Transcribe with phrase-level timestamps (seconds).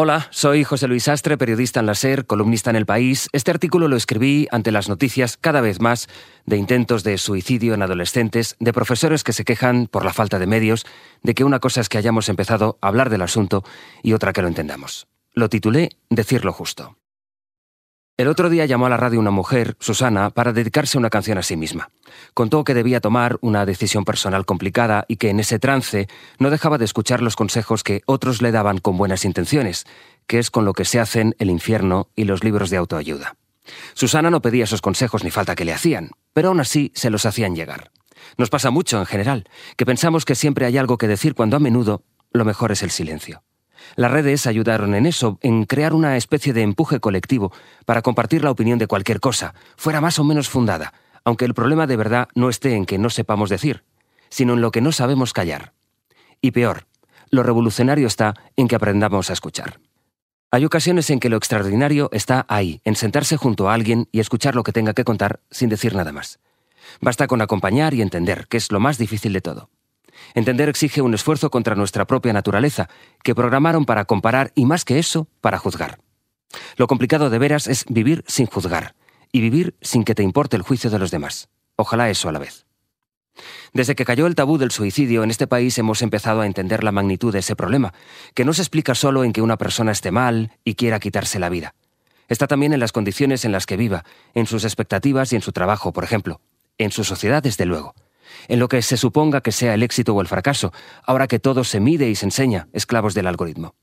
[0.00, 3.28] Hola, soy José Luis Astre, periodista en la SER, columnista en El País.
[3.32, 6.06] Este artículo lo escribí ante las noticias cada vez más
[6.46, 10.46] de intentos de suicidio en adolescentes, de profesores que se quejan por la falta de
[10.46, 10.86] medios,
[11.24, 13.64] de que una cosa es que hayamos empezado a hablar del asunto
[14.04, 15.08] y otra que lo entendamos.
[15.32, 16.97] Lo titulé Decirlo justo.
[18.18, 21.44] El otro día llamó a la radio una mujer, Susana, para dedicarse una canción a
[21.44, 21.90] sí misma.
[22.34, 26.08] Contó que debía tomar una decisión personal complicada y que en ese trance
[26.40, 29.86] no dejaba de escuchar los consejos que otros le daban con buenas intenciones,
[30.26, 33.36] que es con lo que se hacen el infierno y los libros de autoayuda.
[33.94, 37.24] Susana no pedía esos consejos ni falta que le hacían, pero aún así se los
[37.24, 37.92] hacían llegar.
[38.36, 41.60] Nos pasa mucho en general, que pensamos que siempre hay algo que decir cuando a
[41.60, 43.44] menudo lo mejor es el silencio.
[43.96, 47.52] Las redes ayudaron en eso, en crear una especie de empuje colectivo
[47.84, 50.92] para compartir la opinión de cualquier cosa, fuera más o menos fundada,
[51.24, 53.84] aunque el problema de verdad no esté en que no sepamos decir,
[54.30, 55.72] sino en lo que no sabemos callar.
[56.40, 56.86] Y peor,
[57.30, 59.80] lo revolucionario está en que aprendamos a escuchar.
[60.50, 64.54] Hay ocasiones en que lo extraordinario está ahí, en sentarse junto a alguien y escuchar
[64.54, 66.38] lo que tenga que contar sin decir nada más.
[67.02, 69.68] Basta con acompañar y entender, que es lo más difícil de todo.
[70.34, 72.88] Entender exige un esfuerzo contra nuestra propia naturaleza,
[73.22, 76.00] que programaron para comparar y más que eso, para juzgar.
[76.76, 78.94] Lo complicado de veras es vivir sin juzgar
[79.32, 81.48] y vivir sin que te importe el juicio de los demás.
[81.76, 82.66] Ojalá eso a la vez.
[83.72, 86.92] Desde que cayó el tabú del suicidio en este país hemos empezado a entender la
[86.92, 87.94] magnitud de ese problema,
[88.34, 91.48] que no se explica solo en que una persona esté mal y quiera quitarse la
[91.48, 91.74] vida.
[92.28, 95.52] Está también en las condiciones en las que viva, en sus expectativas y en su
[95.52, 96.40] trabajo, por ejemplo,
[96.78, 97.94] en su sociedad, desde luego
[98.48, 100.72] en lo que se suponga que sea el éxito o el fracaso,
[101.04, 103.74] ahora que todo se mide y se enseña, esclavos del algoritmo.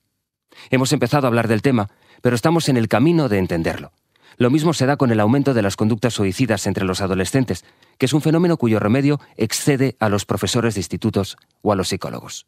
[0.70, 1.90] Hemos empezado a hablar del tema,
[2.22, 3.92] pero estamos en el camino de entenderlo.
[4.38, 7.64] Lo mismo se da con el aumento de las conductas suicidas entre los adolescentes,
[7.98, 11.88] que es un fenómeno cuyo remedio excede a los profesores de institutos o a los
[11.88, 12.48] psicólogos.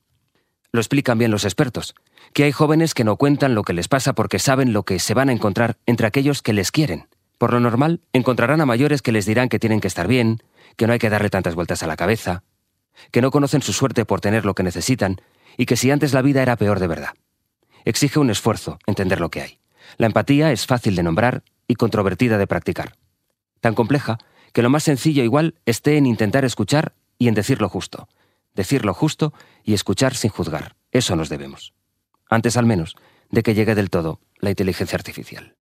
[0.74, 1.96] Lo explican bien los expertos,
[2.34, 5.14] que hay jóvenes que no cuentan lo que les pasa porque saben lo que se
[5.14, 7.08] van a encontrar entre aquellos que les quieren.
[7.38, 10.42] Por lo normal, encontrarán a mayores que les dirán que tienen que estar bien,
[10.76, 12.44] que no hay que darle tantas vueltas a la cabeza,
[13.12, 15.22] que no conocen su suerte por tener lo que necesitan
[15.58, 17.14] y que si antes la vida era peor de verdad.
[17.86, 19.60] Exige un esfuerzo entender lo que hay.
[19.98, 22.96] La empatía es fácil de nombrar y controvertida de practicar.
[23.62, 24.18] Tan compleja
[24.54, 28.08] que lo más sencillo igual esté en intentar escuchar y en decir lo justo.
[28.56, 29.34] Decir lo justo
[29.64, 30.76] y escuchar sin juzgar.
[30.92, 31.74] Eso nos debemos.
[32.30, 32.96] Antes al menos
[33.30, 35.56] de que llegue del todo la inteligencia artificial.